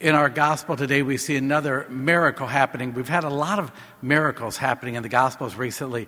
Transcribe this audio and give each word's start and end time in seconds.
In 0.00 0.14
our 0.14 0.28
gospel 0.28 0.76
today, 0.76 1.02
we 1.02 1.16
see 1.16 1.34
another 1.34 1.84
miracle 1.90 2.46
happening. 2.46 2.94
We've 2.94 3.08
had 3.08 3.24
a 3.24 3.28
lot 3.28 3.58
of 3.58 3.72
miracles 4.00 4.56
happening 4.56 4.94
in 4.94 5.02
the 5.02 5.08
gospels 5.08 5.56
recently. 5.56 6.06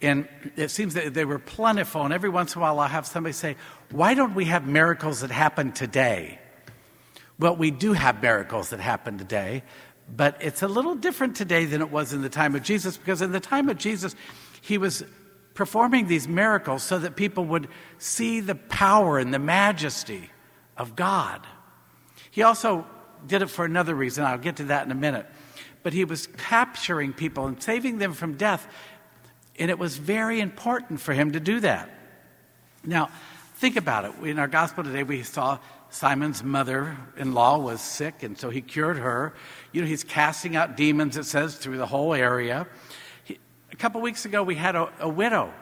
And 0.00 0.28
it 0.54 0.70
seems 0.70 0.94
that 0.94 1.12
they 1.12 1.24
were 1.24 1.40
plentiful. 1.40 2.04
And 2.04 2.14
every 2.14 2.28
once 2.28 2.54
in 2.54 2.60
a 2.60 2.62
while, 2.62 2.78
I'll 2.78 2.86
have 2.86 3.04
somebody 3.04 3.32
say, 3.32 3.56
Why 3.90 4.14
don't 4.14 4.36
we 4.36 4.44
have 4.44 4.64
miracles 4.68 5.22
that 5.22 5.32
happen 5.32 5.72
today? 5.72 6.38
Well, 7.36 7.56
we 7.56 7.72
do 7.72 7.94
have 7.94 8.22
miracles 8.22 8.70
that 8.70 8.78
happen 8.78 9.18
today, 9.18 9.64
but 10.08 10.36
it's 10.40 10.62
a 10.62 10.68
little 10.68 10.94
different 10.94 11.34
today 11.34 11.64
than 11.64 11.80
it 11.80 11.90
was 11.90 12.12
in 12.12 12.22
the 12.22 12.28
time 12.28 12.54
of 12.54 12.62
Jesus 12.62 12.96
because 12.96 13.22
in 13.22 13.32
the 13.32 13.40
time 13.40 13.68
of 13.68 13.76
Jesus, 13.76 14.14
he 14.60 14.78
was 14.78 15.02
performing 15.54 16.06
these 16.06 16.28
miracles 16.28 16.84
so 16.84 17.00
that 17.00 17.16
people 17.16 17.44
would 17.46 17.66
see 17.98 18.38
the 18.38 18.54
power 18.54 19.18
and 19.18 19.34
the 19.34 19.40
majesty 19.40 20.30
of 20.76 20.94
God. 20.94 21.44
He 22.30 22.42
also 22.42 22.86
did 23.26 23.42
it 23.42 23.48
for 23.48 23.64
another 23.64 23.94
reason. 23.94 24.24
I'll 24.24 24.38
get 24.38 24.56
to 24.56 24.64
that 24.64 24.84
in 24.84 24.92
a 24.92 24.96
minute. 24.96 25.26
But 25.82 25.92
he 25.92 26.04
was 26.04 26.28
capturing 26.36 27.12
people 27.12 27.46
and 27.46 27.60
saving 27.62 27.98
them 27.98 28.12
from 28.12 28.34
death. 28.34 28.66
And 29.58 29.70
it 29.70 29.78
was 29.78 29.96
very 29.96 30.40
important 30.40 31.00
for 31.00 31.12
him 31.12 31.32
to 31.32 31.40
do 31.40 31.60
that. 31.60 31.90
Now, 32.84 33.10
think 33.56 33.76
about 33.76 34.04
it. 34.04 34.12
In 34.26 34.38
our 34.38 34.48
gospel 34.48 34.84
today, 34.84 35.02
we 35.02 35.22
saw 35.22 35.58
Simon's 35.90 36.42
mother 36.42 36.96
in 37.16 37.32
law 37.32 37.58
was 37.58 37.80
sick, 37.80 38.22
and 38.22 38.38
so 38.38 38.48
he 38.48 38.62
cured 38.62 38.96
her. 38.98 39.34
You 39.72 39.82
know, 39.82 39.86
he's 39.86 40.04
casting 40.04 40.56
out 40.56 40.76
demons, 40.76 41.16
it 41.16 41.24
says, 41.24 41.56
through 41.56 41.76
the 41.76 41.86
whole 41.86 42.14
area. 42.14 42.66
He, 43.24 43.38
a 43.70 43.76
couple 43.76 44.00
weeks 44.00 44.24
ago, 44.24 44.42
we 44.42 44.54
had 44.54 44.74
a, 44.74 44.90
a 45.00 45.08
widow 45.08 45.52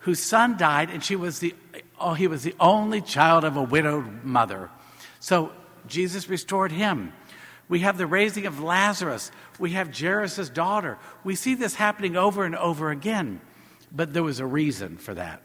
whose 0.00 0.20
son 0.20 0.56
died, 0.56 0.90
and 0.90 1.04
she 1.04 1.16
was 1.16 1.38
the, 1.40 1.54
oh, 2.00 2.14
he 2.14 2.26
was 2.26 2.42
the 2.42 2.54
only 2.58 3.00
child 3.00 3.44
of 3.44 3.56
a 3.56 3.62
widowed 3.62 4.24
mother. 4.24 4.70
So 5.20 5.52
Jesus 5.86 6.28
restored 6.28 6.72
him. 6.72 7.12
We 7.68 7.80
have 7.80 7.96
the 7.96 8.06
raising 8.06 8.46
of 8.46 8.62
Lazarus. 8.62 9.30
We 9.58 9.70
have 9.70 9.98
Jairus' 9.98 10.48
daughter. 10.50 10.98
We 11.22 11.34
see 11.34 11.54
this 11.54 11.74
happening 11.74 12.16
over 12.16 12.44
and 12.44 12.54
over 12.56 12.90
again. 12.90 13.40
But 13.90 14.12
there 14.12 14.22
was 14.22 14.40
a 14.40 14.46
reason 14.46 14.98
for 14.98 15.14
that. 15.14 15.42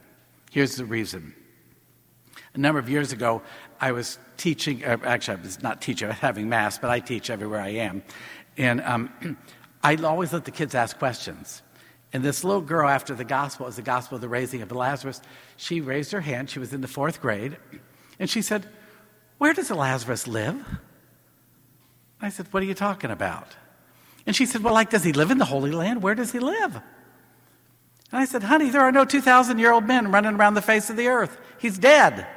Here's 0.52 0.76
the 0.76 0.86
reason. 0.86 1.34
A 2.54 2.58
number 2.58 2.80
of 2.80 2.90
years 2.90 3.12
ago, 3.12 3.42
I 3.80 3.92
was 3.92 4.18
teaching, 4.38 4.84
uh, 4.84 4.98
actually, 5.04 5.38
I 5.38 5.42
was 5.42 5.62
not 5.62 5.82
teaching, 5.82 6.08
I 6.08 6.12
was 6.12 6.20
having 6.20 6.50
Mass, 6.50 6.78
but 6.78 6.90
I 6.90 7.00
teach 7.00 7.30
everywhere 7.30 7.62
I 7.62 7.70
am. 7.70 8.04
And 8.58 8.82
um, 8.82 9.38
I 9.84 9.96
always 9.96 10.34
let 10.34 10.46
the 10.46 10.52
kids 10.52 10.76
ask 10.76 10.98
questions. 10.98 11.62
And 12.12 12.24
this 12.24 12.44
little 12.44 12.62
girl, 12.62 12.90
after 12.90 13.14
the 13.14 13.24
gospel, 13.24 13.68
is 13.68 13.76
the 13.76 13.84
gospel 13.84 14.16
of 14.16 14.22
the 14.22 14.30
raising 14.30 14.62
of 14.64 14.72
Lazarus, 14.72 15.22
she 15.58 15.80
raised 15.80 16.12
her 16.12 16.22
hand. 16.22 16.50
She 16.50 16.60
was 16.60 16.74
in 16.74 16.82
the 16.82 16.88
fourth 16.88 17.22
grade. 17.22 17.58
And 18.18 18.30
she 18.30 18.42
said, 18.42 18.68
where 19.40 19.54
does 19.54 19.72
Lazarus 19.72 20.28
live? 20.28 20.64
I 22.22 22.30
said, 22.30 22.48
What 22.52 22.62
are 22.62 22.66
you 22.68 22.76
talking 22.76 23.10
about? 23.10 23.56
And 24.28 24.36
she 24.36 24.46
said, 24.46 24.62
Well, 24.62 24.74
like, 24.74 24.92
does 24.92 25.04
he 25.04 25.14
live 25.14 25.32
in 25.32 25.38
the 25.40 25.46
Holy 25.46 25.72
Land? 25.72 26.04
Where 26.04 26.14
does 26.14 26.32
he 26.32 26.40
live? 26.40 26.76
And 26.76 26.84
I 28.22 28.26
said, 28.26 28.44
Honey, 28.44 28.70
there 28.70 28.82
are 28.82 28.92
no 28.92 29.06
2,000 29.06 29.58
year 29.58 29.72
old 29.72 29.86
men 29.86 30.12
running 30.12 30.36
around 30.36 30.54
the 30.54 30.62
face 30.62 30.90
of 30.90 30.98
the 30.98 31.08
earth. 31.08 31.38
He's 31.58 31.78
dead. 31.78 32.28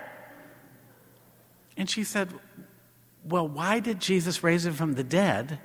And 1.77 1.91
she 1.91 2.05
said, 2.05 2.33
Well, 3.25 3.49
why 3.49 3.81
did 3.81 4.01
Jesus 4.01 4.45
raise 4.45 4.65
him 4.65 4.75
from 4.75 4.95
the 4.95 5.05
dead 5.05 5.59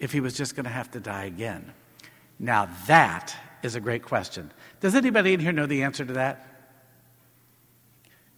if 0.00 0.10
he 0.10 0.20
was 0.20 0.34
just 0.34 0.56
going 0.56 0.64
to 0.64 0.70
have 0.70 0.90
to 0.90 1.00
die 1.00 1.24
again? 1.24 1.72
Now, 2.40 2.68
that 2.88 3.36
is 3.62 3.76
a 3.76 3.80
great 3.80 4.02
question. 4.02 4.50
Does 4.80 4.96
anybody 4.96 5.34
in 5.34 5.38
here 5.40 5.52
know 5.52 5.66
the 5.66 5.84
answer 5.84 6.04
to 6.04 6.14
that? 6.14 6.51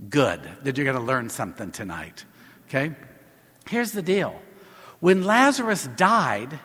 Good, 0.09 0.41
that 0.62 0.77
you're 0.77 0.84
going 0.84 0.98
to 0.98 1.03
learn 1.03 1.31
something 1.31 1.70
tonight. 1.70 2.25
Okay? 2.69 2.95
Here's 3.69 3.92
the 3.92 4.03
deal 4.03 4.41
when 5.00 5.25
Lazarus 5.25 5.89
died, 5.97 6.59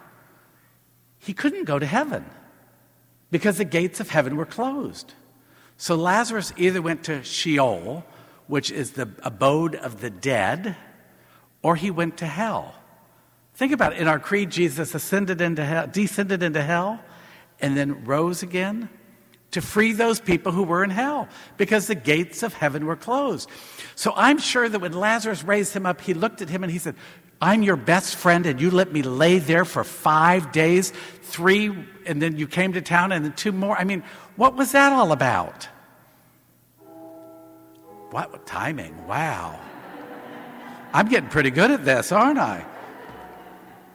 he 1.18 1.34
couldn't 1.34 1.66
go 1.66 1.78
to 1.78 1.86
heaven 1.86 2.26
because 3.32 3.58
the 3.58 3.66
gates 3.66 4.00
of 4.00 4.10
heaven 4.10 4.36
were 4.36 4.46
closed. 4.46 5.14
So 5.78 5.96
Lazarus 5.96 6.54
either 6.58 6.82
went 6.82 7.04
to 7.06 7.24
Sheol, 7.24 8.06
which 8.48 8.72
is 8.72 8.92
the 8.92 9.10
abode 9.24 9.76
of 9.76 10.02
the 10.02 10.10
dead, 10.10 10.76
or 11.62 11.76
he 11.76 11.92
went 11.92 12.18
to 12.18 12.26
hell. 12.26 12.76
Think 13.54 13.72
about 13.74 13.94
it. 13.94 14.00
In 14.00 14.08
our 14.08 14.20
creed, 14.20 14.52
Jesus 14.52 14.96
ascended 14.96 15.42
into 15.42 15.64
hell, 15.64 15.88
descended 15.88 16.42
into 16.42 16.62
hell, 16.62 17.02
and 17.62 17.78
then 17.78 18.06
rose 18.06 18.42
again 18.42 18.90
to 19.52 19.62
free 19.62 19.94
those 19.94 20.20
people 20.20 20.52
who 20.52 20.64
were 20.64 20.84
in 20.84 20.90
hell 20.90 21.28
because 21.58 21.88
the 21.88 21.96
gates 21.96 22.44
of 22.44 22.54
heaven 22.54 22.86
were 22.86 22.96
closed. 22.96 23.50
So 23.96 24.14
I'm 24.16 24.38
sure 24.38 24.70
that 24.70 24.80
when 24.80 24.94
Lazarus 24.94 25.44
raised 25.44 25.74
him 25.74 25.86
up, 25.86 26.02
he 26.02 26.14
looked 26.14 26.42
at 26.42 26.50
him 26.50 26.64
and 26.64 26.72
he 26.72 26.80
said, 26.80 26.96
I'm 27.42 27.64
your 27.64 27.78
best 27.78 28.16
friend, 28.16 28.46
and 28.46 28.60
you 28.60 28.70
let 28.70 28.92
me 28.92 29.02
lay 29.02 29.40
there 29.40 29.64
for 29.64 29.86
five 29.86 30.52
days, 30.52 30.92
three, 31.22 31.74
and 32.06 32.22
then 32.22 32.38
you 32.38 32.48
came 32.48 32.74
to 32.74 32.82
town, 32.82 33.14
and 33.14 33.24
then 33.24 33.32
two 33.32 33.54
more. 33.54 33.78
I 33.78 33.86
mean, 33.86 34.04
what 34.36 34.56
was 34.56 34.74
that 34.74 34.92
all 34.92 35.14
about? 35.14 35.70
What 38.12 38.46
timing? 38.46 39.08
Wow. 39.08 39.58
I'm 40.92 41.08
getting 41.08 41.30
pretty 41.30 41.50
good 41.50 41.72
at 41.72 41.86
this, 41.86 42.12
aren't 42.12 42.40
I? 42.40 42.66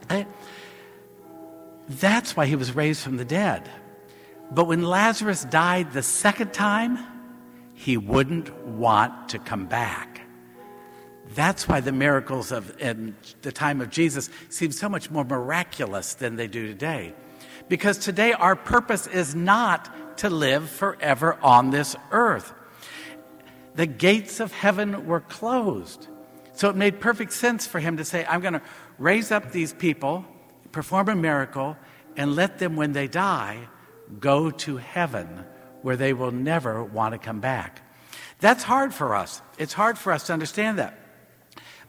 I 0.09 0.27
that's 1.87 2.35
why 2.35 2.47
he 2.47 2.57
was 2.57 2.75
raised 2.75 3.03
from 3.03 3.19
the 3.19 3.25
dead. 3.25 3.69
But 4.51 4.67
when 4.67 4.83
Lazarus 4.83 5.45
died 5.45 5.93
the 5.93 6.03
second 6.03 6.53
time, 6.53 6.99
he 7.75 7.97
wouldn't 7.97 8.55
want 8.67 9.31
to 9.31 9.39
come 9.39 9.67
back. 9.67 10.21
That's 11.35 11.67
why 11.67 11.81
the 11.81 11.93
miracles 11.93 12.53
of 12.53 12.81
in 12.81 13.17
the 13.43 13.53
time 13.53 13.81
of 13.81 13.91
Jesus 13.91 14.31
seem 14.51 14.73
so 14.73 14.89
much 14.89 15.11
more 15.11 15.25
miraculous 15.25 16.15
than 16.15 16.37
they 16.37 16.47
do 16.47 16.67
today. 16.67 17.15
Because 17.69 17.99
today 17.99 18.33
our 18.33 18.55
purpose 18.55 19.07
is 19.07 19.35
not 19.35 20.19
to 20.19 20.31
live 20.31 20.69
forever 20.69 21.39
on 21.43 21.71
this 21.71 21.97
earth. 22.11 22.53
The 23.75 23.87
gates 23.87 24.39
of 24.39 24.53
heaven 24.53 25.07
were 25.07 25.21
closed. 25.21 26.09
So 26.53 26.69
it 26.69 26.77
made 26.77 27.01
perfect 27.01 27.33
sense 27.33 27.67
for 27.67 27.81
him 27.81 27.97
to 27.97 28.05
say, 28.05 28.25
I'm 28.29 28.41
going 28.41 28.53
to 28.55 28.63
raise 28.99 29.33
up 29.33 29.51
these 29.51 29.73
people, 29.73 30.25
perform 30.71 31.09
a 31.09 31.17
miracle, 31.17 31.77
and 32.17 32.37
let 32.37 32.59
them, 32.59 32.77
when 32.77 32.93
they 32.93 33.09
die, 33.09 33.69
go 34.21 34.51
to 34.51 34.77
heaven 34.77 35.45
where 35.83 35.97
they 35.97 36.13
will 36.13 36.31
never 36.31 36.83
want 36.83 37.13
to 37.13 37.19
come 37.19 37.41
back. 37.41 37.83
That's 38.41 38.63
hard 38.63 38.93
for 38.93 39.15
us. 39.15 39.43
It's 39.59 39.73
hard 39.73 39.99
for 39.99 40.13
us 40.13 40.27
to 40.27 40.33
understand 40.33 40.79
that. 40.79 40.99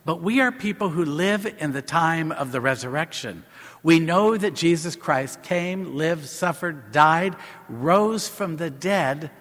But 0.05 0.21
we 0.21 0.39
are 0.39 0.51
people 0.51 0.89
who 0.89 1.03
live 1.03 1.47
in 1.57 1.71
the 1.71 1.81
time 1.81 2.31
of 2.31 2.51
the 2.51 2.61
resurrection. 2.61 3.43
We 3.81 3.99
know 3.99 4.37
that 4.37 4.53
Jesus 4.53 4.95
Christ 4.95 5.41
came, 5.41 5.95
lived, 5.95 6.27
suffered, 6.27 6.91
died, 6.91 7.35
rose 7.67 8.27
from 8.27 8.57
the 8.57 8.69
dead 8.69 9.31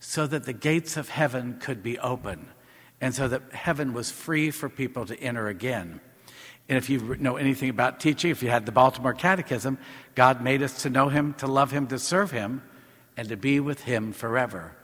so 0.00 0.26
that 0.26 0.44
the 0.44 0.52
gates 0.52 0.96
of 0.96 1.08
heaven 1.08 1.58
could 1.60 1.82
be 1.82 1.98
open 1.98 2.48
and 3.00 3.14
so 3.14 3.28
that 3.28 3.52
heaven 3.52 3.92
was 3.92 4.10
free 4.10 4.50
for 4.50 4.68
people 4.68 5.06
to 5.06 5.18
enter 5.20 5.48
again. 5.48 6.00
And 6.68 6.76
if 6.76 6.90
you 6.90 7.16
know 7.16 7.36
anything 7.36 7.70
about 7.70 7.98
teaching, 7.98 8.30
if 8.30 8.42
you 8.42 8.50
had 8.50 8.66
the 8.66 8.72
Baltimore 8.72 9.14
Catechism, 9.14 9.78
God 10.14 10.42
made 10.42 10.62
us 10.62 10.82
to 10.82 10.90
know 10.90 11.08
Him, 11.08 11.34
to 11.34 11.46
love 11.46 11.70
Him, 11.70 11.86
to 11.88 11.98
serve 11.98 12.30
Him, 12.30 12.62
and 13.16 13.28
to 13.30 13.36
be 13.36 13.58
with 13.58 13.84
Him 13.84 14.12
forever. 14.12 14.76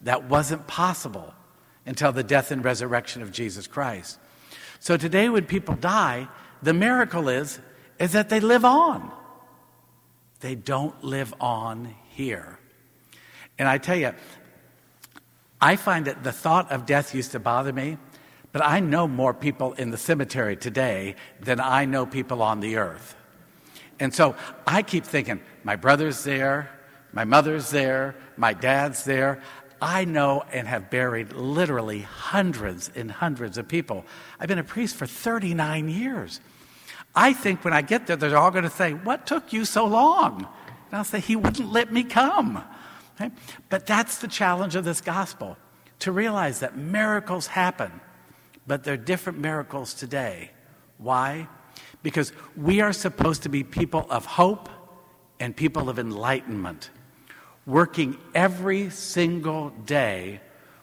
That 0.00 0.24
wasn't 0.24 0.66
possible 0.66 1.34
until 1.86 2.12
the 2.12 2.24
death 2.24 2.50
and 2.50 2.64
resurrection 2.64 3.22
of 3.22 3.30
Jesus 3.30 3.66
Christ. 3.66 4.18
So 4.80 4.96
today, 4.96 5.28
when 5.28 5.46
people 5.46 5.74
die, 5.74 6.28
the 6.62 6.74
miracle 6.74 7.28
is, 7.28 7.60
is 7.98 8.12
that 8.12 8.28
they 8.28 8.40
live 8.40 8.64
on. 8.64 9.10
They 10.40 10.54
don't 10.54 11.02
live 11.04 11.34
on 11.40 11.94
here. 12.08 12.58
And 13.58 13.68
I 13.68 13.78
tell 13.78 13.96
you, 13.96 14.12
I 15.60 15.76
find 15.76 16.06
that 16.06 16.22
the 16.22 16.32
thought 16.32 16.70
of 16.70 16.86
death 16.86 17.14
used 17.14 17.32
to 17.32 17.40
bother 17.40 17.72
me 17.72 17.98
but 18.52 18.62
I 18.64 18.80
know 18.80 19.06
more 19.06 19.34
people 19.34 19.74
in 19.74 19.90
the 19.90 19.96
cemetery 19.96 20.56
today 20.56 21.16
than 21.40 21.60
I 21.60 21.84
know 21.84 22.06
people 22.06 22.42
on 22.42 22.60
the 22.60 22.76
earth. 22.76 23.14
And 24.00 24.14
so 24.14 24.36
I 24.66 24.82
keep 24.82 25.04
thinking, 25.04 25.40
my 25.64 25.76
brother's 25.76 26.24
there, 26.24 26.70
my 27.12 27.24
mother's 27.24 27.70
there, 27.70 28.14
my 28.36 28.52
dad's 28.52 29.04
there. 29.04 29.42
I 29.80 30.04
know 30.04 30.44
and 30.52 30.66
have 30.66 30.90
buried 30.90 31.32
literally 31.32 32.00
hundreds 32.02 32.90
and 32.94 33.10
hundreds 33.10 33.58
of 33.58 33.68
people. 33.68 34.04
I've 34.40 34.48
been 34.48 34.58
a 34.58 34.64
priest 34.64 34.96
for 34.96 35.06
39 35.06 35.88
years. 35.88 36.40
I 37.14 37.32
think 37.32 37.64
when 37.64 37.74
I 37.74 37.82
get 37.82 38.06
there, 38.06 38.16
they're 38.16 38.36
all 38.36 38.50
going 38.50 38.64
to 38.64 38.70
say, 38.70 38.92
What 38.92 39.26
took 39.26 39.52
you 39.52 39.64
so 39.64 39.86
long? 39.86 40.46
And 40.90 40.98
I'll 40.98 41.04
say, 41.04 41.20
He 41.20 41.36
wouldn't 41.36 41.72
let 41.72 41.92
me 41.92 42.02
come. 42.02 42.62
Okay? 43.20 43.32
But 43.68 43.86
that's 43.86 44.18
the 44.18 44.28
challenge 44.28 44.74
of 44.76 44.84
this 44.84 45.00
gospel 45.00 45.56
to 46.00 46.12
realize 46.12 46.60
that 46.60 46.76
miracles 46.76 47.48
happen 47.48 48.00
but 48.68 48.84
they're 48.84 48.98
different 48.98 49.40
miracles 49.40 49.94
today. 49.94 50.50
Why? 50.98 51.48
Because 52.02 52.32
we 52.54 52.82
are 52.82 52.92
supposed 52.92 53.42
to 53.44 53.48
be 53.48 53.64
people 53.64 54.06
of 54.10 54.26
hope 54.26 54.68
and 55.40 55.56
people 55.56 55.88
of 55.88 55.98
enlightenment, 55.98 56.90
working 57.66 58.18
every 58.34 58.90
single 58.90 59.70
day 59.70 60.40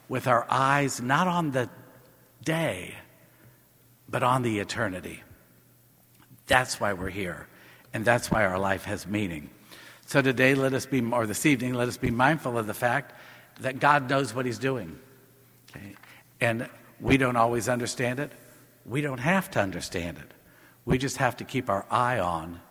with 0.09 0.27
our 0.27 0.45
eyes 0.49 0.99
not 0.99 1.27
on 1.27 1.51
the 1.51 1.69
day, 2.43 2.95
but 4.09 4.23
on 4.23 4.41
the 4.41 4.59
eternity. 4.59 5.21
That's 6.47 6.79
why 6.79 6.93
we're 6.93 7.09
here. 7.09 7.47
And 7.93 8.03
that's 8.03 8.31
why 8.31 8.45
our 8.45 8.59
life 8.59 8.85
has 8.85 9.07
meaning. 9.07 9.49
So 10.07 10.21
today, 10.21 10.53
let 10.53 10.73
us 10.73 10.85
be, 10.85 11.01
or 11.01 11.25
this 11.25 11.45
evening, 11.45 11.73
let 11.73 11.87
us 11.87 11.97
be 11.97 12.11
mindful 12.11 12.57
of 12.57 12.67
the 12.67 12.73
fact 12.73 13.13
that 13.61 13.79
God 13.79 14.09
knows 14.09 14.33
what 14.33 14.45
He's 14.45 14.59
doing. 14.59 14.99
Okay? 15.71 15.95
And 16.41 16.69
we 16.99 17.17
don't 17.17 17.35
always 17.35 17.69
understand 17.69 18.19
it. 18.19 18.31
We 18.85 19.01
don't 19.01 19.19
have 19.19 19.49
to 19.51 19.59
understand 19.59 20.17
it. 20.17 20.31
We 20.85 20.97
just 20.97 21.17
have 21.17 21.37
to 21.37 21.43
keep 21.43 21.69
our 21.69 21.85
eye 21.89 22.19
on 22.19 22.61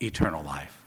eternal 0.00 0.42
life. 0.42 0.81